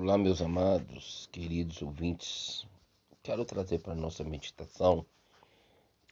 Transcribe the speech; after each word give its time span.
Olá, 0.00 0.16
meus 0.16 0.40
amados, 0.40 1.28
queridos 1.32 1.82
ouvintes. 1.82 2.64
Quero 3.20 3.44
trazer 3.44 3.80
para 3.80 3.96
nossa 3.96 4.22
meditação 4.22 5.04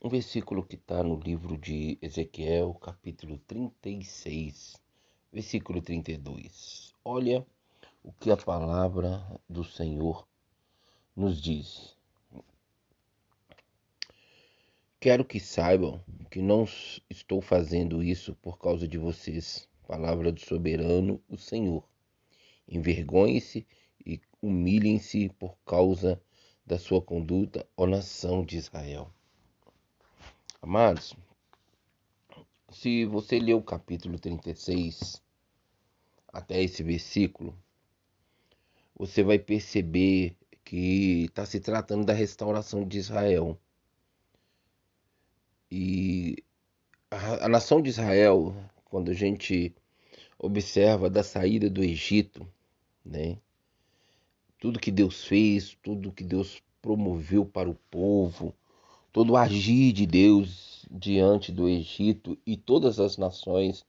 um 0.03 0.09
versículo 0.09 0.67
que 0.67 0.75
está 0.75 1.05
no 1.05 1.21
livro 1.21 1.57
de 1.57 1.97
Ezequiel, 2.03 2.75
capítulo 2.75 3.39
36, 3.47 4.75
versículo 5.33 5.81
32. 5.81 6.93
Olha 7.05 7.47
o 8.03 8.11
que 8.11 8.29
a 8.29 8.37
palavra 8.37 9.25
do 9.49 9.63
Senhor 9.63 10.27
nos 11.15 11.41
diz. 11.41 11.97
Quero 14.99 15.25
que 15.25 15.39
saibam 15.39 16.03
que 16.29 16.43
não 16.43 16.65
estou 17.09 17.41
fazendo 17.41 18.03
isso 18.03 18.35
por 18.43 18.59
causa 18.59 18.89
de 18.89 18.99
vocês. 18.99 19.69
Palavra 19.87 20.33
do 20.33 20.41
soberano, 20.41 21.23
o 21.29 21.37
Senhor 21.37 21.85
Envergonhem-se 22.69 23.67
e 24.05 24.21
humilhem-se 24.43 25.29
por 25.39 25.57
causa 25.65 26.21
da 26.65 26.79
sua 26.79 27.01
conduta, 27.01 27.67
ó 27.77 27.87
nação 27.87 28.45
de 28.45 28.57
Israel. 28.57 29.13
Amados, 30.61 31.15
se 32.71 33.05
você 33.05 33.39
ler 33.39 33.55
o 33.55 33.63
capítulo 33.63 34.19
36 34.19 35.23
até 36.33 36.61
esse 36.63 36.83
versículo, 36.83 37.57
você 38.95 39.23
vai 39.23 39.39
perceber 39.39 40.37
que 40.65 41.25
está 41.25 41.47
se 41.47 41.61
tratando 41.61 42.05
da 42.05 42.13
restauração 42.13 42.87
de 42.87 42.99
Israel. 42.99 43.57
E 45.71 46.43
a, 47.11 47.47
a 47.47 47.49
nação 47.49 47.81
de 47.81 47.91
Israel, 47.91 48.55
quando 48.85 49.11
a 49.11 49.15
gente 49.15 49.75
observa 50.39 51.09
da 51.09 51.23
saída 51.23 51.71
do 51.71 51.85
Egito, 51.85 52.47
né? 53.07 53.39
Tudo 54.59 54.81
que 54.81 54.91
Deus 54.91 55.25
fez, 55.25 55.77
tudo 55.83 56.13
que 56.13 56.25
Deus 56.25 56.63
promoveu 56.83 57.45
para 57.45 57.71
o 57.71 57.75
povo, 57.91 58.55
todo 59.13 59.33
o 59.33 59.37
agir 59.37 59.93
de 59.93 60.07
Deus 60.07 60.85
diante 60.91 61.53
do 61.53 61.69
Egito 61.69 62.37
e 62.45 62.57
todas 62.57 62.99
as 62.99 63.17
nações 63.17 63.85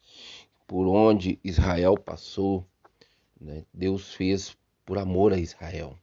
por 0.65 0.87
onde 0.87 1.39
Israel 1.43 1.95
passou, 1.97 2.65
né? 3.39 3.63
Deus 3.73 4.13
fez 4.13 4.55
por 4.85 4.97
amor 4.97 5.33
a 5.33 5.37
Israel. 5.37 5.97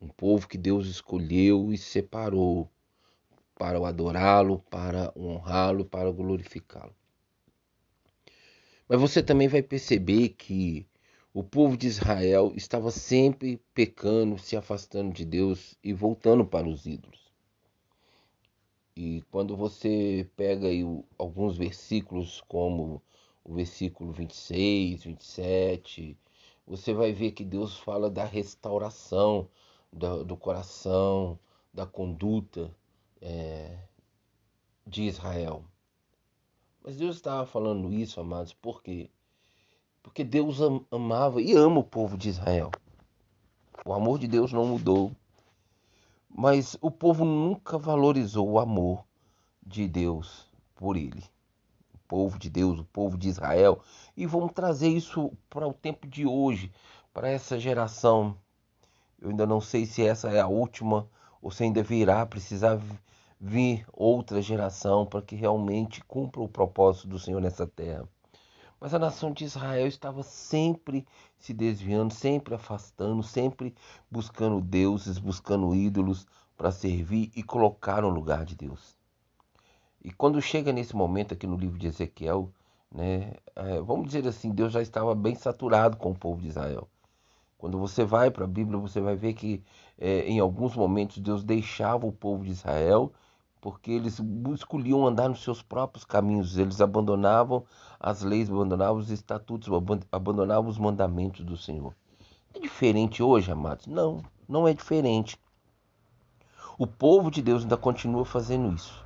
Um 0.00 0.08
povo 0.08 0.48
que 0.48 0.58
Deus 0.58 0.86
escolheu 0.86 1.72
e 1.72 1.78
separou 1.78 2.70
para 3.58 3.80
o 3.80 3.86
adorá-lo, 3.86 4.58
para 4.70 5.12
honrá-lo, 5.16 5.84
para 5.84 6.10
glorificá-lo. 6.10 6.94
Mas 8.88 9.00
você 9.00 9.22
também 9.22 9.48
vai 9.48 9.62
perceber 9.62 10.30
que 10.30 10.86
o 11.36 11.44
povo 11.44 11.76
de 11.76 11.86
Israel 11.86 12.50
estava 12.56 12.90
sempre 12.90 13.60
pecando, 13.74 14.38
se 14.38 14.56
afastando 14.56 15.12
de 15.12 15.22
Deus 15.22 15.76
e 15.84 15.92
voltando 15.92 16.46
para 16.46 16.66
os 16.66 16.86
ídolos. 16.86 17.30
E 18.96 19.22
quando 19.30 19.54
você 19.54 20.26
pega 20.34 20.68
aí 20.68 20.80
alguns 21.18 21.58
versículos, 21.58 22.42
como 22.48 23.02
o 23.44 23.52
versículo 23.52 24.12
26, 24.12 25.04
27, 25.04 26.16
você 26.66 26.94
vai 26.94 27.12
ver 27.12 27.32
que 27.32 27.44
Deus 27.44 27.76
fala 27.76 28.08
da 28.08 28.24
restauração 28.24 29.46
do, 29.92 30.24
do 30.24 30.38
coração, 30.38 31.38
da 31.70 31.84
conduta 31.84 32.74
é, 33.20 33.76
de 34.86 35.02
Israel. 35.02 35.66
Mas 36.82 36.96
Deus 36.96 37.16
estava 37.16 37.44
falando 37.44 37.92
isso, 37.92 38.18
amados, 38.22 38.54
por 38.54 38.82
quê? 38.82 39.10
Porque 40.06 40.22
Deus 40.22 40.60
amava 40.90 41.42
e 41.42 41.52
ama 41.52 41.80
o 41.80 41.84
povo 41.84 42.16
de 42.16 42.28
Israel. 42.28 42.70
O 43.84 43.92
amor 43.92 44.20
de 44.20 44.28
Deus 44.28 44.52
não 44.52 44.64
mudou. 44.64 45.10
Mas 46.30 46.78
o 46.80 46.92
povo 46.92 47.24
nunca 47.24 47.76
valorizou 47.76 48.48
o 48.48 48.60
amor 48.60 49.04
de 49.66 49.88
Deus 49.88 50.48
por 50.76 50.96
ele. 50.96 51.24
O 51.92 51.98
povo 52.06 52.38
de 52.38 52.48
Deus, 52.48 52.78
o 52.78 52.84
povo 52.84 53.18
de 53.18 53.28
Israel. 53.28 53.80
E 54.16 54.24
vamos 54.26 54.52
trazer 54.52 54.88
isso 54.88 55.32
para 55.50 55.66
o 55.66 55.74
tempo 55.74 56.06
de 56.06 56.24
hoje, 56.24 56.72
para 57.12 57.28
essa 57.28 57.58
geração. 57.58 58.38
Eu 59.20 59.30
ainda 59.30 59.44
não 59.44 59.60
sei 59.60 59.86
se 59.86 60.06
essa 60.06 60.30
é 60.30 60.40
a 60.40 60.46
última 60.46 61.10
ou 61.42 61.50
se 61.50 61.64
ainda 61.64 61.82
virá 61.82 62.24
precisar 62.24 62.80
vir 63.40 63.84
outra 63.92 64.40
geração 64.40 65.04
para 65.04 65.20
que 65.20 65.34
realmente 65.34 66.02
cumpra 66.04 66.40
o 66.40 66.48
propósito 66.48 67.08
do 67.08 67.18
Senhor 67.18 67.40
nessa 67.40 67.66
terra. 67.66 68.08
Mas 68.80 68.92
a 68.92 68.98
nação 68.98 69.32
de 69.32 69.44
Israel 69.44 69.86
estava 69.86 70.22
sempre 70.22 71.06
se 71.38 71.54
desviando, 71.54 72.12
sempre 72.12 72.54
afastando, 72.54 73.22
sempre 73.22 73.74
buscando 74.10 74.60
deuses, 74.60 75.18
buscando 75.18 75.74
ídolos 75.74 76.26
para 76.56 76.70
servir 76.70 77.30
e 77.34 77.42
colocar 77.42 78.02
no 78.02 78.08
lugar 78.08 78.44
de 78.44 78.54
Deus. 78.54 78.96
E 80.02 80.12
quando 80.12 80.40
chega 80.40 80.72
nesse 80.72 80.94
momento 80.94 81.34
aqui 81.34 81.46
no 81.46 81.56
livro 81.56 81.78
de 81.78 81.86
Ezequiel, 81.86 82.50
né, 82.92 83.32
é, 83.54 83.80
vamos 83.80 84.06
dizer 84.06 84.26
assim, 84.28 84.50
Deus 84.50 84.72
já 84.72 84.82
estava 84.82 85.14
bem 85.14 85.34
saturado 85.34 85.96
com 85.96 86.10
o 86.10 86.18
povo 86.18 86.40
de 86.40 86.48
Israel. 86.48 86.88
Quando 87.58 87.78
você 87.78 88.04
vai 88.04 88.30
para 88.30 88.44
a 88.44 88.48
Bíblia, 88.48 88.78
você 88.78 89.00
vai 89.00 89.16
ver 89.16 89.32
que 89.32 89.62
é, 89.98 90.20
em 90.28 90.38
alguns 90.38 90.76
momentos 90.76 91.18
Deus 91.18 91.42
deixava 91.42 92.06
o 92.06 92.12
povo 92.12 92.44
de 92.44 92.50
Israel 92.50 93.12
porque 93.66 93.90
eles 93.90 94.22
escolhiam 94.54 95.04
andar 95.04 95.28
nos 95.28 95.42
seus 95.42 95.60
próprios 95.60 96.04
caminhos, 96.04 96.56
eles 96.56 96.80
abandonavam 96.80 97.64
as 97.98 98.22
leis, 98.22 98.48
abandonavam 98.48 98.98
os 98.98 99.10
estatutos, 99.10 99.68
abandonavam 100.12 100.70
os 100.70 100.78
mandamentos 100.78 101.44
do 101.44 101.56
Senhor. 101.56 101.92
É 102.54 102.60
diferente 102.60 103.24
hoje, 103.24 103.50
amados? 103.50 103.88
Não, 103.88 104.22
não 104.48 104.68
é 104.68 104.72
diferente. 104.72 105.36
O 106.78 106.86
povo 106.86 107.28
de 107.28 107.42
Deus 107.42 107.64
ainda 107.64 107.76
continua 107.76 108.24
fazendo 108.24 108.72
isso. 108.72 109.04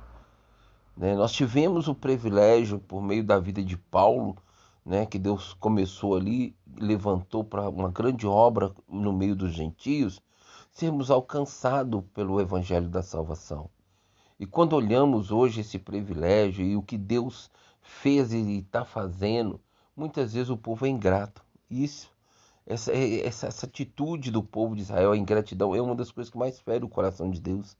Né? 0.95 1.15
Nós 1.15 1.31
tivemos 1.31 1.87
o 1.87 1.95
privilégio, 1.95 2.77
por 2.77 3.01
meio 3.01 3.23
da 3.23 3.39
vida 3.39 3.63
de 3.63 3.75
Paulo, 3.75 4.37
né, 4.85 5.07
que 5.07 5.17
Deus 5.17 5.55
começou 5.55 6.15
ali, 6.15 6.55
levantou 6.77 7.43
para 7.43 7.67
uma 7.67 7.89
grande 7.89 8.27
obra 8.27 8.71
no 8.87 9.11
meio 9.11 9.35
dos 9.35 9.53
gentios, 9.53 10.21
sermos 10.71 11.09
alcançados 11.09 12.03
pelo 12.13 12.39
evangelho 12.39 12.89
da 12.89 13.01
salvação. 13.01 13.67
E 14.41 14.45
quando 14.47 14.73
olhamos 14.73 15.29
hoje 15.29 15.61
esse 15.61 15.77
privilégio 15.77 16.65
e 16.65 16.75
o 16.75 16.81
que 16.81 16.97
Deus 16.97 17.51
fez 17.79 18.33
e 18.33 18.57
está 18.57 18.83
fazendo, 18.83 19.61
muitas 19.95 20.33
vezes 20.33 20.49
o 20.49 20.57
povo 20.57 20.83
é 20.83 20.89
ingrato. 20.89 21.43
Isso, 21.69 22.11
essa, 22.65 22.91
essa, 22.91 23.45
essa 23.45 23.67
atitude 23.67 24.31
do 24.31 24.41
povo 24.41 24.75
de 24.75 24.81
Israel, 24.81 25.11
a 25.11 25.17
ingratidão, 25.17 25.75
é 25.75 25.79
uma 25.79 25.93
das 25.93 26.11
coisas 26.11 26.31
que 26.31 26.39
mais 26.39 26.59
fere 26.59 26.83
o 26.83 26.89
coração 26.89 27.29
de 27.29 27.39
Deus. 27.39 27.77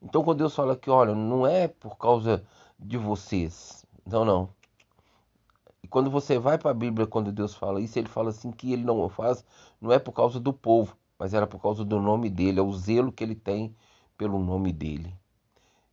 Então, 0.00 0.24
quando 0.24 0.38
Deus 0.38 0.54
fala 0.54 0.74
que, 0.74 0.88
olha, 0.88 1.14
não 1.14 1.46
é 1.46 1.68
por 1.68 1.98
causa 1.98 2.42
de 2.78 2.96
vocês, 2.96 3.84
não, 4.06 4.24
não. 4.24 4.48
E 5.82 5.86
quando 5.86 6.10
você 6.10 6.38
vai 6.38 6.56
para 6.56 6.70
a 6.70 6.74
Bíblia, 6.74 7.06
quando 7.06 7.30
Deus 7.30 7.54
fala 7.54 7.78
isso, 7.78 7.98
ele 7.98 8.08
fala 8.08 8.30
assim 8.30 8.50
que 8.50 8.72
ele 8.72 8.84
não 8.84 9.06
faz, 9.10 9.44
não 9.78 9.92
é 9.92 9.98
por 9.98 10.12
causa 10.12 10.40
do 10.40 10.50
povo, 10.50 10.96
mas 11.18 11.34
era 11.34 11.46
por 11.46 11.60
causa 11.60 11.84
do 11.84 12.00
nome 12.00 12.30
dele, 12.30 12.58
é 12.58 12.62
o 12.62 12.72
zelo 12.72 13.12
que 13.12 13.22
ele 13.22 13.34
tem 13.34 13.76
pelo 14.16 14.38
nome 14.38 14.72
dele. 14.72 15.17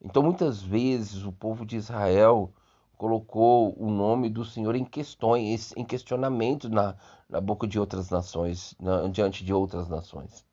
Então, 0.05 0.21
muitas 0.21 0.61
vezes, 0.61 1.23
o 1.23 1.31
povo 1.31 1.65
de 1.65 1.77
Israel 1.77 2.53
colocou 2.95 3.75
o 3.75 3.89
nome 3.89 4.29
do 4.29 4.45
Senhor 4.45 4.75
em 4.75 4.85
questões, 4.85 5.73
em 5.75 5.83
questionamentos 5.83 6.69
na, 6.69 6.95
na 7.27 7.41
boca 7.41 7.65
de 7.65 7.79
outras 7.79 8.11
nações, 8.11 8.75
na, 8.79 9.07
diante 9.07 9.43
de 9.43 9.51
outras 9.51 9.89
nações. 9.89 10.45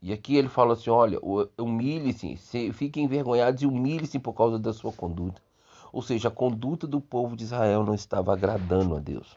E 0.00 0.12
aqui 0.12 0.36
ele 0.36 0.48
fala 0.48 0.74
assim: 0.74 0.90
olha, 0.90 1.18
humilhe-se, 1.58 2.36
fiquem 2.72 3.04
envergonhados 3.04 3.62
e 3.62 3.66
humilhe-se 3.66 4.20
por 4.20 4.32
causa 4.32 4.60
da 4.60 4.72
sua 4.72 4.92
conduta. 4.92 5.42
Ou 5.92 6.00
seja, 6.00 6.28
a 6.28 6.30
conduta 6.30 6.86
do 6.86 7.00
povo 7.00 7.34
de 7.36 7.42
Israel 7.42 7.82
não 7.82 7.94
estava 7.94 8.32
agradando 8.32 8.94
a 8.94 9.00
Deus. 9.00 9.36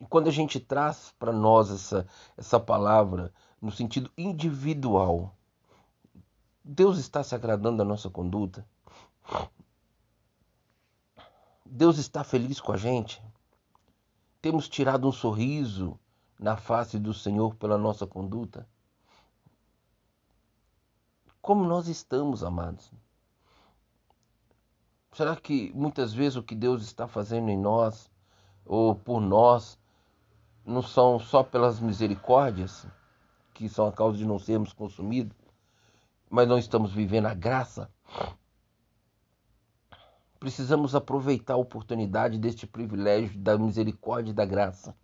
E 0.00 0.06
quando 0.08 0.28
a 0.28 0.32
gente 0.32 0.60
traz 0.60 1.12
para 1.18 1.32
nós 1.32 1.68
essa, 1.72 2.06
essa 2.38 2.60
palavra 2.60 3.32
no 3.60 3.72
sentido 3.72 4.08
individual, 4.16 5.34
Deus 6.68 6.98
está 6.98 7.22
se 7.22 7.32
agradando 7.32 7.76
da 7.76 7.84
nossa 7.84 8.10
conduta? 8.10 8.66
Deus 11.64 11.96
está 11.96 12.24
feliz 12.24 12.60
com 12.60 12.72
a 12.72 12.76
gente? 12.76 13.22
Temos 14.42 14.68
tirado 14.68 15.06
um 15.06 15.12
sorriso 15.12 15.96
na 16.36 16.56
face 16.56 16.98
do 16.98 17.14
Senhor 17.14 17.54
pela 17.54 17.78
nossa 17.78 18.04
conduta? 18.04 18.68
Como 21.40 21.64
nós 21.64 21.86
estamos, 21.86 22.42
amados? 22.42 22.90
Será 25.12 25.36
que 25.36 25.72
muitas 25.72 26.12
vezes 26.12 26.34
o 26.34 26.42
que 26.42 26.56
Deus 26.56 26.82
está 26.82 27.06
fazendo 27.06 27.48
em 27.48 27.56
nós 27.56 28.10
ou 28.64 28.92
por 28.92 29.20
nós 29.20 29.78
não 30.64 30.82
são 30.82 31.20
só 31.20 31.44
pelas 31.44 31.78
misericórdias 31.78 32.84
que 33.54 33.68
são 33.68 33.86
a 33.86 33.92
causa 33.92 34.18
de 34.18 34.26
não 34.26 34.40
sermos 34.40 34.72
consumidos? 34.72 35.45
Mas 36.30 36.48
não 36.48 36.58
estamos 36.58 36.92
vivendo 36.92 37.26
a 37.26 37.34
graça. 37.34 37.90
Precisamos 40.38 40.94
aproveitar 40.94 41.54
a 41.54 41.58
oportunidade 41.58 42.38
deste 42.38 42.66
privilégio 42.66 43.38
da 43.38 43.56
misericórdia 43.56 44.30
e 44.30 44.34
da 44.34 44.44
graça. 44.44 44.94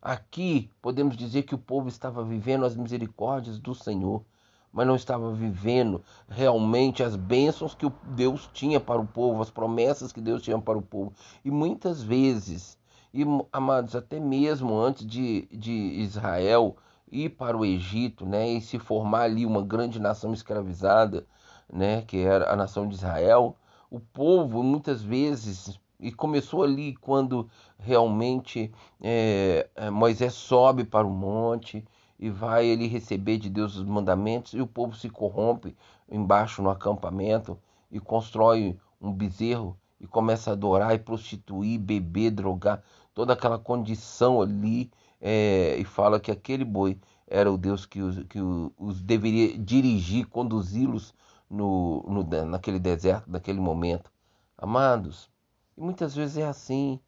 Aqui 0.00 0.68
podemos 0.82 1.16
dizer 1.16 1.44
que 1.44 1.54
o 1.54 1.58
povo 1.58 1.88
estava 1.88 2.24
vivendo 2.24 2.64
as 2.64 2.74
misericórdias 2.74 3.58
do 3.60 3.72
Senhor, 3.72 4.24
mas 4.72 4.86
não 4.86 4.96
estava 4.96 5.32
vivendo 5.32 6.02
realmente 6.28 7.02
as 7.04 7.14
bênçãos 7.14 7.74
que 7.74 7.90
Deus 8.08 8.50
tinha 8.52 8.80
para 8.80 9.00
o 9.00 9.06
povo, 9.06 9.40
as 9.40 9.50
promessas 9.50 10.12
que 10.12 10.20
Deus 10.20 10.42
tinha 10.42 10.58
para 10.58 10.78
o 10.78 10.82
povo. 10.82 11.12
E 11.44 11.50
muitas 11.50 12.02
vezes, 12.02 12.76
e 13.14 13.22
amados, 13.52 13.94
até 13.94 14.18
mesmo 14.18 14.76
antes 14.76 15.06
de, 15.06 15.46
de 15.52 15.72
Israel 15.72 16.76
ir 17.12 17.28
para 17.30 17.56
o 17.56 17.64
Egito, 17.64 18.24
né, 18.24 18.48
e 18.48 18.60
se 18.60 18.78
formar 18.78 19.22
ali 19.22 19.44
uma 19.44 19.62
grande 19.62 20.00
nação 20.00 20.32
escravizada, 20.32 21.26
né, 21.70 22.02
que 22.02 22.18
era 22.18 22.50
a 22.50 22.56
nação 22.56 22.88
de 22.88 22.94
Israel, 22.94 23.56
o 23.90 24.00
povo 24.00 24.62
muitas 24.62 25.02
vezes 25.02 25.78
e 26.00 26.10
começou 26.10 26.64
ali 26.64 26.96
quando 26.96 27.48
realmente 27.78 28.72
é, 29.00 29.68
Moisés 29.92 30.32
sobe 30.32 30.82
para 30.82 31.06
o 31.06 31.10
monte 31.10 31.84
e 32.18 32.28
vai 32.28 32.66
ele 32.66 32.88
receber 32.88 33.38
de 33.38 33.48
Deus 33.48 33.76
os 33.76 33.84
mandamentos 33.84 34.54
e 34.54 34.60
o 34.60 34.66
povo 34.66 34.96
se 34.96 35.08
corrompe 35.08 35.76
embaixo 36.10 36.62
no 36.62 36.70
acampamento 36.70 37.58
e 37.90 38.00
constrói 38.00 38.76
um 39.00 39.12
bezerro 39.12 39.76
e 40.00 40.06
começa 40.06 40.50
a 40.50 40.54
adorar 40.54 40.94
e 40.94 40.98
prostituir, 40.98 41.78
beber, 41.78 42.32
drogar, 42.32 42.82
toda 43.14 43.32
aquela 43.34 43.58
condição 43.58 44.42
ali 44.42 44.90
é, 45.22 45.76
e 45.78 45.84
fala 45.84 46.18
que 46.18 46.32
aquele 46.32 46.64
boi 46.64 47.00
era 47.28 47.50
o 47.50 47.56
Deus 47.56 47.86
que 47.86 48.02
os, 48.02 48.24
que 48.24 48.40
os 48.76 49.00
deveria 49.00 49.56
dirigir, 49.56 50.26
conduzi-los 50.26 51.14
no, 51.48 52.02
no, 52.08 52.44
naquele 52.44 52.80
deserto, 52.80 53.30
naquele 53.30 53.60
momento. 53.60 54.10
Amados, 54.58 55.30
e 55.76 55.80
muitas 55.80 56.14
vezes 56.14 56.38
é 56.38 56.46
assim, 56.46 56.98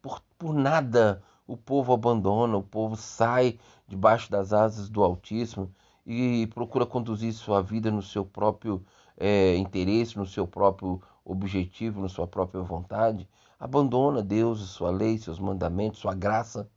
por, 0.00 0.22
por 0.38 0.54
nada 0.54 1.22
o 1.46 1.56
povo 1.56 1.92
abandona, 1.92 2.56
o 2.56 2.62
povo 2.62 2.96
sai 2.96 3.58
debaixo 3.86 4.30
das 4.30 4.52
asas 4.52 4.88
do 4.88 5.02
Altíssimo 5.02 5.70
e 6.06 6.46
procura 6.48 6.86
conduzir 6.86 7.32
sua 7.32 7.62
vida 7.62 7.90
no 7.90 8.02
seu 8.02 8.24
próprio 8.24 8.84
é, 9.16 9.56
interesse, 9.56 10.16
no 10.16 10.26
seu 10.26 10.46
próprio 10.46 11.02
objetivo, 11.24 12.00
na 12.00 12.08
sua 12.08 12.26
própria 12.26 12.62
vontade. 12.62 13.28
Abandona 13.58 14.22
Deus, 14.22 14.60
sua 14.70 14.90
lei, 14.90 15.18
seus 15.18 15.38
mandamentos, 15.38 16.00
sua 16.00 16.14
graça. 16.14 16.68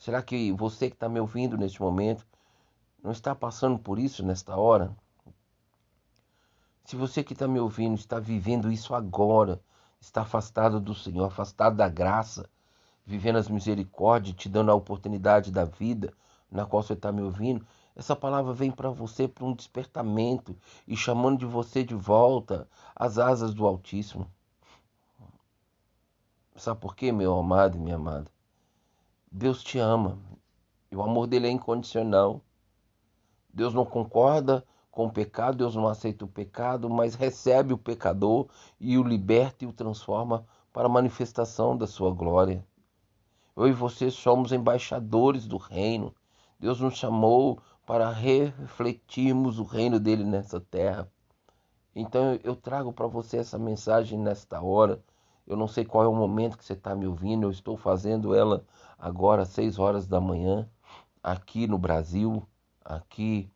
Será 0.00 0.22
que 0.22 0.50
você 0.50 0.88
que 0.88 0.96
está 0.96 1.10
me 1.10 1.20
ouvindo 1.20 1.58
neste 1.58 1.78
momento 1.82 2.26
não 3.02 3.12
está 3.12 3.34
passando 3.34 3.78
por 3.78 3.98
isso 3.98 4.24
nesta 4.24 4.56
hora? 4.56 4.96
Se 6.86 6.96
você 6.96 7.22
que 7.22 7.34
está 7.34 7.46
me 7.46 7.60
ouvindo 7.60 7.98
está 7.98 8.18
vivendo 8.18 8.72
isso 8.72 8.94
agora, 8.94 9.60
está 10.00 10.22
afastado 10.22 10.80
do 10.80 10.94
Senhor, 10.94 11.26
afastado 11.26 11.76
da 11.76 11.86
graça, 11.86 12.48
vivendo 13.04 13.36
as 13.36 13.50
misericórdias, 13.50 14.34
te 14.34 14.48
dando 14.48 14.70
a 14.70 14.74
oportunidade 14.74 15.52
da 15.52 15.66
vida 15.66 16.14
na 16.50 16.64
qual 16.64 16.82
você 16.82 16.94
está 16.94 17.12
me 17.12 17.20
ouvindo, 17.20 17.66
essa 17.94 18.16
palavra 18.16 18.54
vem 18.54 18.70
para 18.70 18.88
você 18.88 19.28
para 19.28 19.44
um 19.44 19.52
despertamento 19.52 20.56
e 20.88 20.96
chamando 20.96 21.40
de 21.40 21.44
você 21.44 21.84
de 21.84 21.94
volta 21.94 22.66
às 22.96 23.18
asas 23.18 23.52
do 23.52 23.66
Altíssimo. 23.66 24.26
Sabe 26.56 26.80
por 26.80 26.96
quê, 26.96 27.12
meu 27.12 27.38
amado 27.38 27.76
e 27.76 27.80
minha 27.80 27.96
amada? 27.96 28.39
Deus 29.32 29.62
te 29.62 29.78
ama 29.78 30.18
e 30.90 30.96
o 30.96 31.02
amor 31.02 31.28
dele 31.28 31.46
é 31.46 31.50
incondicional. 31.50 32.40
Deus 33.54 33.72
não 33.72 33.84
concorda 33.84 34.66
com 34.90 35.06
o 35.06 35.12
pecado, 35.12 35.58
Deus 35.58 35.76
não 35.76 35.86
aceita 35.86 36.24
o 36.24 36.28
pecado, 36.28 36.90
mas 36.90 37.14
recebe 37.14 37.72
o 37.72 37.78
pecador 37.78 38.48
e 38.80 38.98
o 38.98 39.04
liberta 39.04 39.64
e 39.64 39.68
o 39.68 39.72
transforma 39.72 40.44
para 40.72 40.86
a 40.86 40.90
manifestação 40.90 41.76
da 41.76 41.86
sua 41.86 42.12
glória. 42.12 42.66
Eu 43.56 43.68
e 43.68 43.72
você 43.72 44.10
somos 44.10 44.50
embaixadores 44.50 45.46
do 45.46 45.56
reino. 45.58 46.12
Deus 46.58 46.80
nos 46.80 46.96
chamou 46.96 47.60
para 47.86 48.10
refletirmos 48.10 49.60
o 49.60 49.62
reino 49.62 50.00
dele 50.00 50.24
nessa 50.24 50.60
terra. 50.60 51.08
Então 51.94 52.36
eu 52.42 52.56
trago 52.56 52.92
para 52.92 53.06
você 53.06 53.36
essa 53.36 53.58
mensagem 53.58 54.18
nesta 54.18 54.60
hora. 54.60 55.00
Eu 55.46 55.56
não 55.56 55.68
sei 55.68 55.84
qual 55.84 56.04
é 56.04 56.08
o 56.08 56.14
momento 56.14 56.58
que 56.58 56.64
você 56.64 56.72
está 56.72 56.96
me 56.96 57.06
ouvindo, 57.06 57.44
eu 57.44 57.50
estou 57.50 57.76
fazendo 57.76 58.34
ela 58.34 58.64
agora 59.00 59.42
às 59.42 59.48
6 59.48 59.78
horas 59.78 60.06
da 60.06 60.20
manhã, 60.20 60.68
aqui 61.22 61.66
no 61.66 61.78
Brasil, 61.78 62.46
aqui 62.84 63.50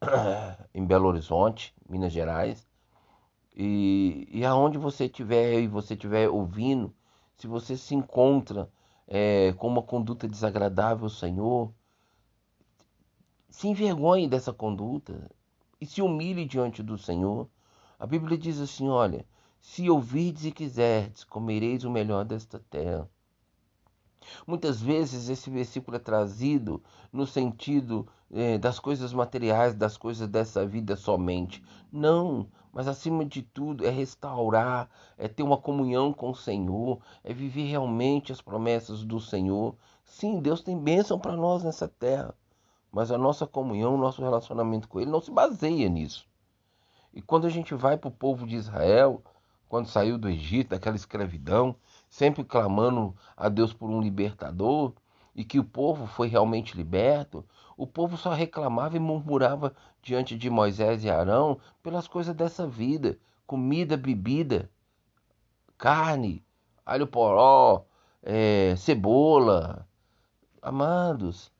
em 0.72 0.84
Belo 0.84 1.08
Horizonte, 1.08 1.74
Minas 1.88 2.12
Gerais. 2.12 2.66
E, 3.56 4.28
e 4.30 4.44
aonde 4.44 4.78
você 4.78 5.06
estiver 5.06 5.60
e 5.60 5.66
você 5.66 5.94
estiver 5.94 6.28
ouvindo, 6.28 6.94
se 7.36 7.46
você 7.46 7.76
se 7.76 7.94
encontra 7.94 8.70
é, 9.06 9.52
com 9.54 9.66
uma 9.66 9.82
conduta 9.82 10.28
desagradável 10.28 11.04
ao 11.04 11.10
Senhor, 11.10 11.72
se 13.48 13.68
envergonhe 13.68 14.28
dessa 14.28 14.52
conduta 14.52 15.30
e 15.80 15.86
se 15.86 16.02
humilhe 16.02 16.44
diante 16.44 16.82
do 16.82 16.96
Senhor. 16.96 17.48
A 17.98 18.06
Bíblia 18.06 18.38
diz 18.38 18.60
assim: 18.60 18.88
olha, 18.88 19.24
se 19.60 19.88
ouvirdes 19.88 20.44
e 20.44 20.52
quiserdes, 20.52 21.24
comereis 21.24 21.84
o 21.84 21.90
melhor 21.90 22.24
desta 22.24 22.58
terra. 22.70 23.08
Muitas 24.46 24.80
vezes 24.80 25.28
esse 25.28 25.50
versículo 25.50 25.96
é 25.96 26.00
trazido 26.00 26.82
no 27.12 27.26
sentido 27.26 28.06
é, 28.32 28.58
das 28.58 28.78
coisas 28.78 29.12
materiais, 29.12 29.74
das 29.74 29.96
coisas 29.96 30.28
dessa 30.28 30.66
vida 30.66 30.96
somente. 30.96 31.62
Não, 31.92 32.48
mas 32.72 32.88
acima 32.88 33.24
de 33.24 33.42
tudo 33.42 33.86
é 33.86 33.90
restaurar, 33.90 34.90
é 35.16 35.28
ter 35.28 35.42
uma 35.42 35.56
comunhão 35.56 36.12
com 36.12 36.30
o 36.30 36.34
Senhor, 36.34 37.00
é 37.22 37.32
viver 37.32 37.68
realmente 37.68 38.32
as 38.32 38.40
promessas 38.40 39.04
do 39.04 39.20
Senhor. 39.20 39.76
Sim, 40.04 40.40
Deus 40.40 40.60
tem 40.60 40.76
bênção 40.76 41.18
para 41.18 41.36
nós 41.36 41.62
nessa 41.62 41.86
terra, 41.86 42.34
mas 42.90 43.12
a 43.12 43.18
nossa 43.18 43.46
comunhão, 43.46 43.94
o 43.94 43.98
nosso 43.98 44.20
relacionamento 44.20 44.88
com 44.88 45.00
Ele 45.00 45.10
não 45.10 45.20
se 45.20 45.30
baseia 45.30 45.88
nisso. 45.88 46.28
E 47.12 47.22
quando 47.22 47.46
a 47.46 47.50
gente 47.50 47.74
vai 47.74 47.96
para 47.96 48.08
o 48.08 48.12
povo 48.12 48.44
de 48.44 48.56
Israel, 48.56 49.22
quando 49.68 49.86
saiu 49.86 50.18
do 50.18 50.28
Egito, 50.28 50.70
daquela 50.70 50.96
escravidão, 50.96 51.76
sempre 52.14 52.44
clamando 52.44 53.12
a 53.36 53.48
Deus 53.48 53.72
por 53.72 53.90
um 53.90 54.00
libertador 54.00 54.92
e 55.34 55.44
que 55.44 55.58
o 55.58 55.64
povo 55.64 56.06
foi 56.06 56.28
realmente 56.28 56.76
liberto, 56.76 57.44
o 57.76 57.88
povo 57.88 58.16
só 58.16 58.32
reclamava 58.32 58.96
e 58.96 59.00
murmurava 59.00 59.74
diante 60.00 60.38
de 60.38 60.48
Moisés 60.48 61.02
e 61.02 61.10
Arão 61.10 61.58
pelas 61.82 62.06
coisas 62.06 62.32
dessa 62.32 62.68
vida, 62.68 63.18
comida, 63.48 63.96
bebida, 63.96 64.70
carne, 65.76 66.40
alho 66.86 67.04
poró, 67.04 67.84
é, 68.22 68.76
cebola. 68.76 69.84
Amados, 70.62 71.50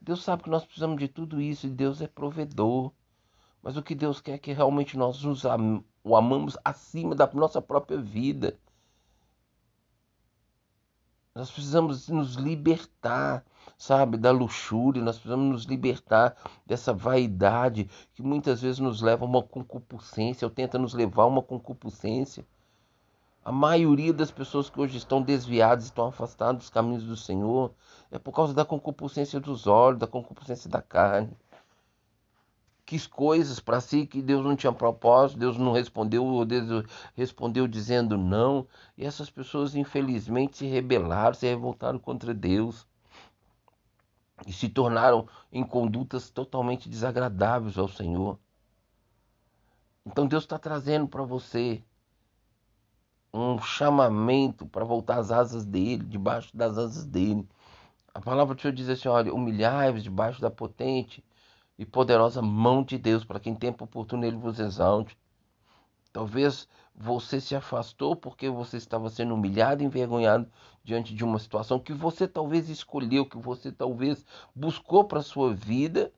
Deus 0.00 0.22
sabe 0.22 0.44
que 0.44 0.50
nós 0.50 0.64
precisamos 0.64 1.00
de 1.00 1.08
tudo 1.08 1.40
isso 1.40 1.66
e 1.66 1.70
Deus 1.70 2.00
é 2.00 2.06
provedor. 2.06 2.92
Mas 3.60 3.76
o 3.76 3.82
que 3.82 3.92
Deus 3.92 4.20
quer 4.20 4.34
é 4.34 4.38
que 4.38 4.52
realmente 4.52 4.96
nós 4.96 5.20
nos 5.24 5.44
am 5.44 5.82
o 6.04 6.14
amamos 6.14 6.56
acima 6.64 7.16
da 7.16 7.28
nossa 7.34 7.60
própria 7.60 7.98
vida. 7.98 8.56
Nós 11.36 11.50
precisamos 11.50 12.08
nos 12.08 12.36
libertar, 12.36 13.44
sabe, 13.76 14.16
da 14.16 14.30
luxúria, 14.30 15.02
nós 15.02 15.16
precisamos 15.16 15.52
nos 15.52 15.64
libertar 15.64 16.34
dessa 16.64 16.94
vaidade 16.94 17.90
que 18.14 18.22
muitas 18.22 18.62
vezes 18.62 18.78
nos 18.78 19.02
leva 19.02 19.26
a 19.26 19.28
uma 19.28 19.42
concupiscência, 19.42 20.46
ou 20.46 20.50
tenta 20.50 20.78
nos 20.78 20.94
levar 20.94 21.24
a 21.24 21.26
uma 21.26 21.42
concupiscência. 21.42 22.46
A 23.44 23.52
maioria 23.52 24.14
das 24.14 24.30
pessoas 24.30 24.70
que 24.70 24.80
hoje 24.80 24.96
estão 24.96 25.20
desviadas, 25.20 25.84
estão 25.84 26.06
afastadas 26.06 26.56
dos 26.56 26.70
caminhos 26.70 27.04
do 27.04 27.18
Senhor, 27.18 27.70
é 28.10 28.18
por 28.18 28.32
causa 28.32 28.54
da 28.54 28.64
concupiscência 28.64 29.38
dos 29.38 29.66
olhos, 29.66 30.00
da 30.00 30.06
concupiscência 30.06 30.70
da 30.70 30.80
carne 30.80 31.36
quis 32.86 33.04
coisas 33.04 33.58
para 33.58 33.80
si 33.80 34.06
que 34.06 34.22
Deus 34.22 34.44
não 34.44 34.54
tinha 34.54 34.72
propósito, 34.72 35.40
Deus 35.40 35.58
não 35.58 35.72
respondeu, 35.72 36.24
ou 36.24 36.44
Deus 36.44 36.86
respondeu 37.16 37.66
dizendo 37.66 38.16
não. 38.16 38.66
E 38.96 39.04
essas 39.04 39.28
pessoas, 39.28 39.74
infelizmente, 39.74 40.58
se 40.58 40.66
rebelaram, 40.66 41.34
se 41.34 41.46
revoltaram 41.46 41.98
contra 41.98 42.32
Deus 42.32 42.86
e 44.46 44.52
se 44.52 44.68
tornaram 44.68 45.28
em 45.50 45.64
condutas 45.64 46.30
totalmente 46.30 46.88
desagradáveis 46.88 47.76
ao 47.76 47.88
Senhor. 47.88 48.38
Então 50.04 50.28
Deus 50.28 50.44
está 50.44 50.56
trazendo 50.56 51.08
para 51.08 51.24
você 51.24 51.82
um 53.34 53.58
chamamento 53.58 54.64
para 54.64 54.84
voltar 54.84 55.18
às 55.18 55.32
asas 55.32 55.64
dele, 55.64 56.04
debaixo 56.04 56.56
das 56.56 56.78
asas 56.78 57.04
dele. 57.04 57.46
A 58.14 58.20
palavra 58.20 58.54
do 58.54 58.60
Senhor 58.60 58.72
diz 58.72 58.88
assim: 58.88 59.08
olha, 59.08 59.34
humilhai-vos 59.34 60.04
debaixo 60.04 60.40
da 60.40 60.50
potente 60.50 61.24
e 61.78 61.84
poderosa 61.84 62.40
mão 62.40 62.82
de 62.82 62.98
Deus, 62.98 63.24
para 63.24 63.40
quem 63.40 63.54
tempo 63.54 63.84
oportuno 63.84 64.24
ele 64.24 64.36
vos 64.36 64.58
exalte. 64.58 65.16
Talvez 66.12 66.66
você 66.94 67.40
se 67.40 67.54
afastou 67.54 68.16
porque 68.16 68.48
você 68.48 68.78
estava 68.78 69.10
sendo 69.10 69.34
humilhado 69.34 69.84
envergonhado 69.84 70.48
diante 70.82 71.14
de 71.14 71.22
uma 71.22 71.38
situação 71.38 71.78
que 71.78 71.92
você 71.92 72.26
talvez 72.26 72.70
escolheu, 72.70 73.26
que 73.26 73.36
você 73.36 73.70
talvez 73.70 74.24
buscou 74.54 75.04
para 75.04 75.18
a 75.18 75.22
sua 75.22 75.52
vida, 75.52 76.10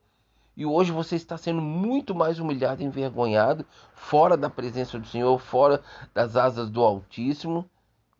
e 0.55 0.65
hoje 0.65 0.91
você 0.91 1.15
está 1.15 1.37
sendo 1.37 1.61
muito 1.61 2.13
mais 2.13 2.39
humilhado 2.39 2.83
envergonhado, 2.83 3.65
fora 3.93 4.37
da 4.37 4.49
presença 4.49 4.99
do 4.99 5.07
Senhor, 5.07 5.37
fora 5.39 5.81
das 6.13 6.35
asas 6.35 6.69
do 6.69 6.83
Altíssimo, 6.83 7.69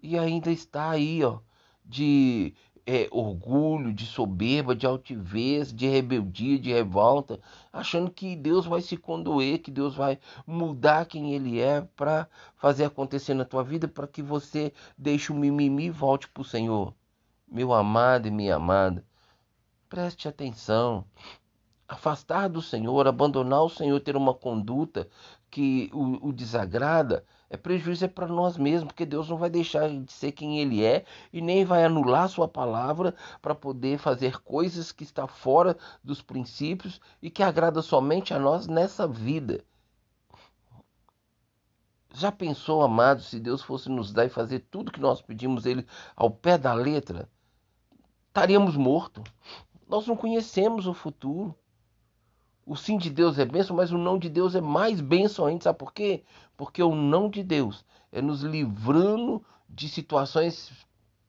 e 0.01 0.17
ainda 0.17 0.51
está 0.51 0.89
aí, 0.89 1.24
ó, 1.24 1.39
de 1.86 2.53
é, 2.86 3.07
orgulho, 3.12 3.93
de 3.93 4.05
soberba, 4.05 4.75
de 4.75 4.86
altivez, 4.86 5.74
de 5.74 5.88
rebeldia, 5.88 6.59
de 6.59 6.71
revolta, 6.71 7.39
achando 7.71 8.12
que 8.12 8.36
Deus 8.36 8.65
vai 8.65 8.81
se 8.81 8.98
condoer, 8.98 9.59
que 9.59 9.71
Deus 9.71 9.95
vai 9.95 10.19
mudar 10.45 11.05
quem 11.05 11.33
Ele 11.33 11.59
é 11.59 11.81
para 11.95 12.27
fazer 12.55 12.86
acontecer 12.86 13.33
na 13.33 13.45
tua 13.45 13.63
vida, 13.63 13.88
para 13.88 14.07
que 14.07 14.21
você 14.21 14.74
deixe 14.98 15.31
o 15.31 15.36
mimimi 15.36 15.86
e 15.86 15.89
volte 15.89 16.27
para 16.29 16.41
o 16.41 16.45
Senhor. 16.45 16.93
Meu 17.48 17.74
amado 17.74 18.27
e 18.27 18.31
minha 18.31 18.55
amada, 18.55 19.03
preste 19.89 20.27
atenção. 20.27 21.05
Afastar 21.89 22.48
do 22.48 22.62
Senhor, 22.62 23.08
abandonar 23.08 23.63
o 23.63 23.69
Senhor, 23.69 24.00
ter 24.00 24.15
uma 24.15 24.34
conduta 24.34 25.10
que 25.50 25.89
o, 25.91 26.29
o 26.29 26.31
desagrada, 26.31 27.25
é 27.50 27.58
prejuízo 27.58 28.05
é 28.05 28.08
para 28.08 28.27
nós 28.27 28.58
mesmos, 28.58 28.89
porque 28.89 29.08
Deus 29.08 29.27
não 29.27 29.38
vai 29.38 29.50
deixar 29.50 29.89
de 29.89 30.13
ser 30.13 30.31
quem 30.31 30.60
Ele 30.60 30.86
é 30.86 31.03
e 31.34 31.41
nem 31.41 31.65
vai 31.65 31.84
anular 31.84 32.29
Sua 32.29 32.48
palavra 32.48 33.15
para 33.41 33.55
poder 33.55 33.98
fazer 33.98 34.39
coisas 34.41 34.91
que 34.91 35.03
está 35.03 35.25
fora 35.25 35.75
dos 36.03 36.22
princípios 36.22 37.01
e 37.19 37.31
que 37.31 37.41
agrada 37.41 37.81
somente 37.81 38.36
a 38.36 38.39
nós 38.39 38.67
nessa 38.67 39.08
vida. 39.08 39.63
Já 42.13 42.31
pensou, 42.31 42.84
amado, 42.84 43.24
se 43.24 43.39
Deus 43.39 43.63
fosse 43.63 43.89
nos 43.89 44.13
dar 44.13 44.25
e 44.25 44.29
fazer 44.29 44.60
tudo 44.69 44.91
que 44.91 45.00
nós 45.00 45.22
pedimos 45.22 45.65
Ele 45.65 45.88
ao 46.15 46.29
pé 46.29 46.55
da 46.55 46.74
letra? 46.74 47.27
Estaríamos 48.27 48.75
mortos. 48.75 49.24
Nós 49.88 50.05
não 50.05 50.15
conhecemos 50.15 50.86
o 50.86 50.93
futuro. 50.93 51.55
O 52.70 52.76
sim 52.76 53.00
de 53.00 53.10
Deus 53.10 53.40
é 53.40 53.46
bênção, 53.46 53.76
mas 53.76 53.92
o 53.92 53.98
não 53.98 54.20
de 54.20 54.30
Deus 54.30 54.54
é 54.54 54.62
mais 54.62 55.02
bênção 55.02 55.48
ainda. 55.48 55.64
Sabe 55.64 55.80
por 55.80 55.92
quê? 55.92 56.24
Porque 56.56 56.84
o 56.84 56.94
não 56.94 57.28
de 57.28 57.42
Deus 57.42 57.84
é 58.12 58.22
nos 58.22 58.44
livrando 58.44 59.44
de 59.68 59.90
situações 59.90 60.72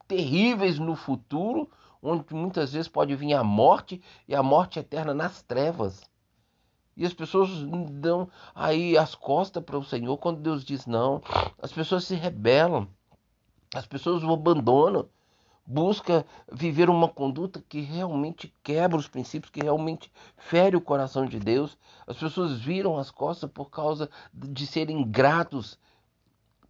terríveis 0.06 0.78
no 0.78 0.94
futuro, 0.94 1.70
onde 2.02 2.34
muitas 2.34 2.74
vezes 2.74 2.88
pode 2.88 3.16
vir 3.16 3.32
a 3.32 3.42
morte 3.42 4.02
e 4.28 4.34
a 4.34 4.42
morte 4.42 4.80
eterna 4.80 5.14
nas 5.14 5.42
trevas. 5.42 6.02
E 6.94 7.06
as 7.06 7.14
pessoas 7.14 7.48
dão 7.90 8.28
aí 8.54 8.98
as 8.98 9.14
costas 9.14 9.64
para 9.64 9.78
o 9.78 9.82
Senhor 9.84 10.18
quando 10.18 10.42
Deus 10.42 10.62
diz 10.62 10.84
não. 10.84 11.22
As 11.58 11.72
pessoas 11.72 12.04
se 12.04 12.14
rebelam. 12.14 12.86
As 13.74 13.86
pessoas 13.86 14.22
o 14.22 14.30
abandonam 14.30 15.08
busca 15.70 16.26
viver 16.50 16.90
uma 16.90 17.08
conduta 17.08 17.62
que 17.68 17.80
realmente 17.80 18.52
quebra 18.60 18.98
os 18.98 19.06
princípios, 19.06 19.52
que 19.52 19.62
realmente 19.62 20.10
fere 20.36 20.76
o 20.76 20.80
coração 20.80 21.24
de 21.24 21.38
Deus. 21.38 21.78
As 22.08 22.16
pessoas 22.16 22.60
viram 22.60 22.98
as 22.98 23.08
costas 23.08 23.48
por 23.48 23.70
causa 23.70 24.10
de 24.34 24.66
serem 24.66 25.02
ingratos. 25.02 25.78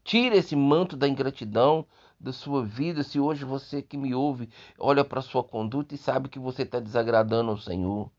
Tira 0.04 0.36
esse 0.36 0.54
manto 0.54 0.98
da 0.98 1.08
ingratidão 1.08 1.86
da 2.20 2.30
sua 2.30 2.62
vida. 2.62 3.02
Se 3.02 3.18
hoje 3.18 3.42
você 3.42 3.80
que 3.80 3.96
me 3.96 4.14
ouve 4.14 4.50
olha 4.78 5.02
para 5.02 5.20
a 5.20 5.22
sua 5.22 5.42
conduta 5.42 5.94
e 5.94 5.98
sabe 5.98 6.28
que 6.28 6.38
você 6.38 6.62
está 6.62 6.78
desagradando 6.78 7.52
ao 7.52 7.58
Senhor. 7.58 8.10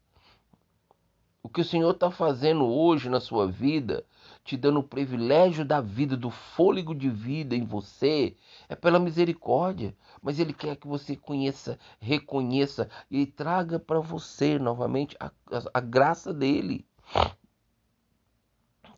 O 1.44 1.50
que 1.50 1.62
o 1.62 1.66
Senhor 1.66 1.92
está 1.92 2.10
fazendo 2.10 2.66
hoje 2.66 3.08
na 3.08 3.20
sua 3.20 3.48
vida, 3.48 4.04
te 4.44 4.58
dando 4.58 4.80
o 4.80 4.84
privilégio 4.84 5.64
da 5.64 5.80
vida, 5.80 6.18
do 6.18 6.30
fôlego 6.30 6.96
de 6.96 7.10
vida 7.10 7.56
em 7.56 7.64
você, 7.64 8.36
é 8.68 8.76
pela 8.76 9.00
misericórdia. 9.00 9.96
Mas 10.22 10.40
Ele 10.40 10.54
quer 10.54 10.76
que 10.76 10.88
você 10.88 11.16
conheça, 11.16 11.78
reconheça 12.00 12.90
e 13.10 13.26
traga 13.26 13.80
para 13.80 14.00
você 14.00 14.58
novamente 14.58 15.16
a, 15.20 15.28
a, 15.28 15.64
a 15.76 15.80
graça 15.80 16.34
dele, 16.34 16.86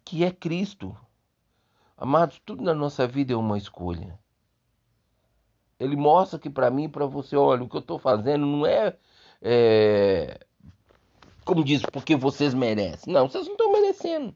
que 0.04 0.24
é 0.24 0.32
Cristo. 0.32 0.96
Amados, 1.98 2.42
tudo 2.46 2.64
na 2.64 2.74
nossa 2.74 3.08
vida 3.08 3.34
é 3.34 3.36
uma 3.36 3.58
escolha. 3.58 4.20
Ele 5.80 5.96
mostra 5.96 6.40
que 6.40 6.50
para 6.50 6.70
mim 6.70 6.86
e 6.86 6.90
para 6.90 7.06
você, 7.06 7.36
olha, 7.36 7.64
o 7.64 7.70
que 7.70 7.76
eu 7.76 7.82
estou 7.82 8.00
fazendo 8.00 8.46
não 8.46 8.66
é, 8.66 8.98
é 9.42 10.40
como 11.44 11.64
diz, 11.64 11.82
porque 11.82 12.16
vocês 12.16 12.54
merecem. 12.54 13.14
Não, 13.14 13.28
vocês 13.28 13.46
não 13.46 13.54
estão 13.54 13.72
merecendo. 13.72 14.36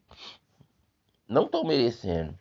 Não 1.28 1.46
estão 1.46 1.64
merecendo. 1.64 2.38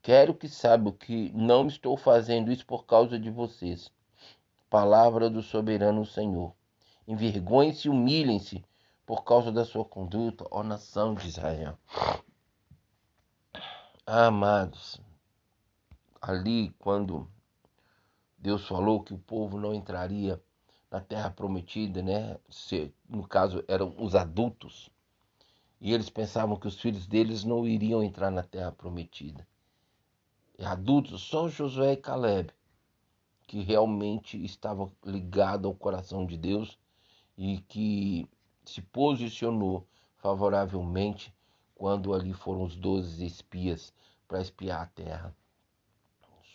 Quero 0.00 0.34
que 0.34 0.48
saibam 0.48 0.92
que 0.92 1.30
não 1.32 1.66
estou 1.66 1.96
fazendo 1.96 2.50
isso 2.50 2.64
por 2.64 2.86
causa 2.86 3.18
de 3.18 3.30
vocês. 3.30 3.92
Palavra 4.70 5.28
do 5.28 5.42
soberano 5.42 6.06
Senhor. 6.06 6.54
Envergonhem-se 7.06 7.88
e 7.88 7.90
humilhem-se 7.90 8.64
por 9.04 9.24
causa 9.24 9.52
da 9.52 9.64
sua 9.64 9.84
conduta, 9.84 10.46
ó 10.50 10.62
nação 10.62 11.14
de 11.14 11.28
Israel. 11.28 11.76
Amados, 14.06 15.00
ali 16.20 16.70
quando 16.78 17.30
Deus 18.38 18.66
falou 18.66 19.02
que 19.02 19.12
o 19.12 19.18
povo 19.18 19.58
não 19.58 19.74
entraria 19.74 20.42
na 20.90 21.00
terra 21.00 21.30
prometida, 21.30 22.02
né? 22.02 22.38
Se, 22.48 22.94
no 23.08 23.26
caso 23.28 23.62
eram 23.68 23.94
os 23.98 24.14
adultos, 24.14 24.90
e 25.80 25.92
eles 25.92 26.10
pensavam 26.10 26.56
que 26.56 26.68
os 26.68 26.78
filhos 26.78 27.06
deles 27.06 27.42
não 27.42 27.66
iriam 27.66 28.02
entrar 28.02 28.30
na 28.30 28.42
terra 28.42 28.70
prometida. 28.70 29.46
E 30.58 30.64
adultos, 30.64 31.22
só 31.22 31.48
Josué 31.48 31.92
e 31.92 31.96
Caleb, 31.96 32.52
que 33.46 33.60
realmente 33.62 34.42
estavam 34.44 34.92
ligados 35.04 35.66
ao 35.66 35.74
coração 35.74 36.26
de 36.26 36.36
Deus 36.36 36.78
e 37.36 37.58
que 37.62 38.28
se 38.64 38.82
posicionou 38.82 39.86
favoravelmente 40.18 41.34
quando 41.74 42.12
ali 42.12 42.34
foram 42.34 42.64
os 42.64 42.76
doze 42.76 43.24
espias 43.24 43.92
para 44.28 44.42
espiar 44.42 44.82
a 44.82 44.86
terra. 44.86 45.34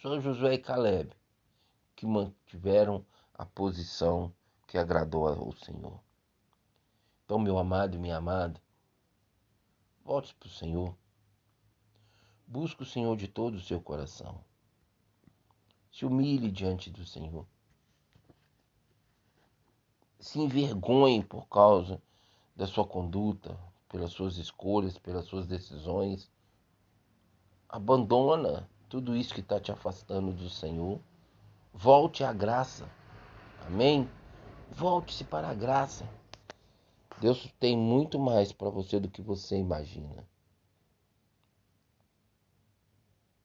Só 0.01 0.19
Josué 0.19 0.53
e 0.53 0.59
Caleb 0.59 1.11
que 1.95 2.05
mantiveram 2.05 3.05
a 3.33 3.45
posição 3.45 4.31
que 4.67 4.77
agradou 4.77 5.27
ao 5.27 5.53
Senhor. 5.53 5.99
Então, 7.23 7.39
meu 7.39 7.57
amado 7.57 7.95
e 7.95 7.99
minha 7.99 8.17
amada, 8.17 8.61
volte 10.05 10.35
para 10.35 10.47
o 10.47 10.51
Senhor. 10.51 10.95
Busque 12.45 12.83
o 12.83 12.85
Senhor 12.85 13.17
de 13.17 13.27
todo 13.27 13.55
o 13.55 13.61
seu 13.61 13.81
coração. 13.81 14.39
Se 15.91 16.05
humilhe 16.05 16.51
diante 16.51 16.91
do 16.91 17.03
Senhor. 17.03 17.45
Se 20.19 20.39
envergonhe 20.39 21.23
por 21.23 21.47
causa 21.47 21.99
da 22.55 22.67
sua 22.67 22.85
conduta, 22.85 23.57
pelas 23.89 24.11
suas 24.11 24.37
escolhas, 24.37 24.97
pelas 24.99 25.25
suas 25.25 25.47
decisões. 25.47 26.29
Abandona 27.67 28.69
tudo 28.87 29.15
isso 29.15 29.33
que 29.33 29.41
está 29.41 29.59
te 29.59 29.71
afastando 29.71 30.31
do 30.31 30.49
Senhor. 30.49 30.99
Volte 31.73 32.23
à 32.23 32.31
graça. 32.31 32.87
Amém? 33.65 34.07
Volte-se 34.71 35.23
para 35.23 35.49
a 35.49 35.53
graça. 35.53 36.07
Deus 37.21 37.49
tem 37.59 37.77
muito 37.77 38.19
mais 38.19 38.51
para 38.51 38.69
você 38.69 38.99
do 38.99 39.09
que 39.09 39.21
você 39.21 39.57
imagina. 39.57 40.27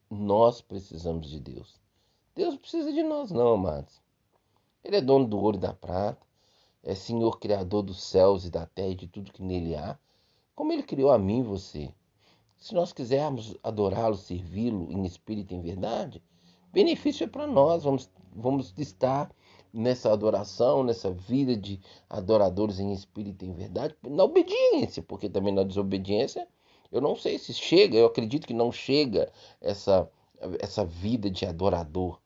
Nós 0.09 0.59
precisamos 0.59 1.29
de 1.29 1.39
Deus. 1.39 1.79
Deus 2.35 2.57
precisa 2.57 2.91
de 2.91 3.01
nós, 3.01 3.31
não, 3.31 3.53
amados. 3.53 4.01
Ele 4.83 4.97
é 4.97 5.01
dono 5.01 5.25
do 5.25 5.39
ouro 5.39 5.57
e 5.57 5.59
da 5.59 5.73
prata, 5.73 6.25
é 6.83 6.93
Senhor 6.95 7.39
Criador 7.39 7.83
dos 7.83 8.03
céus 8.03 8.45
e 8.45 8.49
da 8.49 8.65
terra 8.65 8.89
e 8.89 8.95
de 8.95 9.07
tudo 9.07 9.31
que 9.31 9.43
nele 9.43 9.75
há, 9.75 9.97
como 10.55 10.73
Ele 10.73 10.83
criou 10.83 11.11
a 11.11 11.17
mim 11.17 11.39
e 11.39 11.43
você. 11.43 11.93
Se 12.57 12.73
nós 12.73 12.91
quisermos 12.91 13.57
adorá-lo, 13.63 14.15
servi-lo 14.15 14.91
em 14.91 15.05
espírito 15.05 15.53
e 15.53 15.57
em 15.57 15.61
verdade, 15.61 16.21
benefício 16.71 17.23
é 17.23 17.27
para 17.27 17.47
nós. 17.47 17.83
Vamos, 17.83 18.09
vamos 18.35 18.73
estar 18.77 19.33
nessa 19.73 20.11
adoração, 20.11 20.83
nessa 20.83 21.11
vida 21.11 21.55
de 21.55 21.79
adoradores 22.09 22.79
em 22.79 22.91
espírito 22.91 23.45
e 23.45 23.47
em 23.47 23.53
verdade, 23.53 23.95
na 24.03 24.23
obediência, 24.23 25.01
porque 25.01 25.29
também 25.29 25.53
na 25.53 25.63
desobediência, 25.63 26.47
eu 26.91 26.99
não 26.99 27.15
sei 27.15 27.37
se 27.37 27.53
chega, 27.53 27.97
eu 27.97 28.05
acredito 28.05 28.45
que 28.45 28.53
não 28.53 28.71
chega 28.71 29.31
essa, 29.61 30.09
essa 30.59 30.83
vida 30.83 31.29
de 31.29 31.45
adorador, 31.45 32.19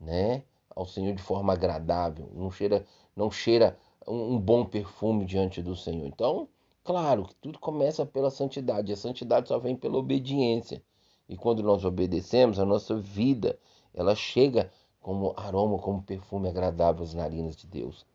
né, 0.00 0.44
ao 0.74 0.86
Senhor 0.86 1.14
de 1.14 1.22
forma 1.22 1.52
agradável, 1.52 2.30
não 2.34 2.50
cheira, 2.50 2.84
não 3.16 3.30
cheira 3.30 3.76
um, 4.06 4.38
bom 4.38 4.64
perfume 4.64 5.24
diante 5.24 5.60
do 5.62 5.76
Senhor. 5.76 6.06
Então, 6.06 6.48
claro 6.84 7.24
que 7.24 7.34
tudo 7.36 7.58
começa 7.58 8.06
pela 8.06 8.30
santidade, 8.30 8.92
a 8.92 8.96
santidade 8.96 9.48
só 9.48 9.58
vem 9.58 9.76
pela 9.76 9.98
obediência. 9.98 10.82
E 11.28 11.36
quando 11.36 11.62
nós 11.62 11.84
obedecemos, 11.84 12.58
a 12.58 12.64
nossa 12.64 12.96
vida, 12.96 13.58
ela 13.94 14.14
chega 14.14 14.70
como 15.02 15.34
aroma, 15.36 15.78
como 15.78 16.02
perfume 16.02 16.48
agradável 16.48 17.02
às 17.02 17.12
narinas 17.12 17.56
de 17.56 17.66
Deus. 17.66 18.06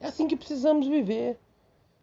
É 0.00 0.08
assim 0.08 0.26
que 0.26 0.36
precisamos 0.36 0.88
viver. 0.88 1.38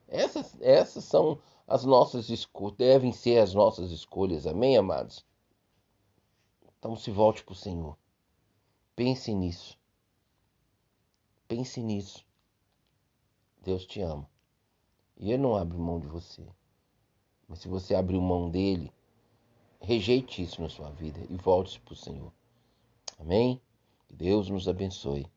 Essas, 0.07 0.59
essas 0.61 1.03
são 1.03 1.37
as 1.67 1.83
nossas 1.83 2.29
escolhas, 2.29 2.77
devem 2.77 3.11
ser 3.11 3.39
as 3.39 3.53
nossas 3.53 3.91
escolhas. 3.91 4.47
Amém, 4.47 4.77
amados? 4.77 5.25
Então 6.79 6.95
se 6.95 7.11
volte 7.11 7.43
para 7.43 7.53
o 7.53 7.55
Senhor. 7.55 7.97
Pense 8.95 9.33
nisso. 9.33 9.77
Pense 11.47 11.81
nisso. 11.81 12.25
Deus 13.61 13.85
te 13.85 14.01
ama. 14.01 14.27
E 15.17 15.31
Ele 15.31 15.43
não 15.43 15.55
abre 15.55 15.77
mão 15.77 15.99
de 15.99 16.07
você. 16.07 16.47
Mas 17.47 17.59
se 17.59 17.67
você 17.67 17.93
abrir 17.93 18.19
mão 18.19 18.49
dele, 18.49 18.91
rejeite 19.79 20.41
isso 20.41 20.61
na 20.61 20.69
sua 20.69 20.89
vida 20.89 21.19
e 21.29 21.35
volte-se 21.35 21.79
para 21.79 21.93
o 21.93 21.97
Senhor. 21.97 22.31
Amém? 23.21 23.61
Que 24.07 24.15
Deus 24.15 24.49
nos 24.49 24.67
abençoe. 24.67 25.27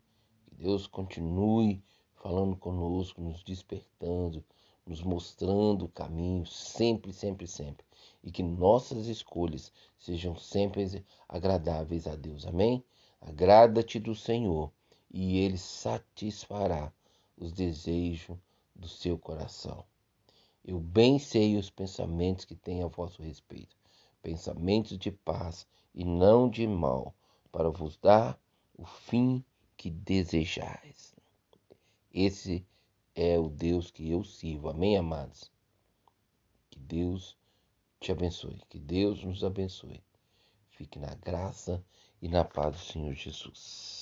Que 0.47 0.55
Deus 0.55 0.87
continue 0.87 1.85
falando 2.15 2.57
conosco, 2.57 3.21
nos 3.21 3.45
despertando, 3.45 4.43
nos 4.87 5.03
mostrando 5.03 5.85
o 5.85 5.91
caminho, 5.91 6.47
sempre, 6.47 7.13
sempre, 7.13 7.47
sempre. 7.47 7.85
E 8.23 8.33
que 8.33 8.43
nossas 8.43 9.07
escolhas 9.07 9.71
sejam 9.99 10.35
sempre 10.35 11.05
agradáveis 11.29 12.07
a 12.07 12.17
Deus. 12.17 12.47
Amém? 12.47 12.83
Agrada-te 13.21 14.01
do 14.01 14.15
Senhor 14.15 14.73
e 15.11 15.41
Ele 15.41 15.59
satisfará 15.59 16.91
os 17.37 17.53
desejos 17.53 18.39
do 18.75 18.89
seu 18.89 19.19
coração. 19.19 19.85
Eu 20.65 20.81
bem 20.81 21.19
sei 21.19 21.59
os 21.59 21.69
pensamentos 21.69 22.47
que 22.47 22.55
tenho 22.55 22.87
a 22.87 22.89
vosso 22.89 23.23
respeito, 23.23 23.77
pensamentos 24.23 24.97
de 24.97 25.11
paz 25.11 25.67
e 25.95 26.03
não 26.03 26.49
de 26.49 26.67
mal, 26.67 27.15
para 27.55 27.71
vos 27.71 27.97
dar 27.97 28.37
o 28.77 28.85
fim 28.85 29.45
que 29.77 29.89
desejais. 29.89 31.15
Esse 32.13 32.67
é 33.15 33.39
o 33.39 33.49
Deus 33.49 33.93
que 33.93 34.11
eu 34.11 34.25
sirvo. 34.25 34.69
Amém, 34.69 34.97
amados? 34.97 35.53
Que 36.69 36.81
Deus 36.81 37.39
te 38.01 38.11
abençoe, 38.11 38.61
que 38.69 38.81
Deus 38.81 39.23
nos 39.23 39.45
abençoe. 39.45 40.03
Fique 40.71 40.99
na 40.99 41.15
graça 41.15 41.81
e 42.21 42.29
na 42.29 42.45
paz 42.45 42.73
do 42.73 42.93
Senhor 42.93 43.15
Jesus. 43.15 43.94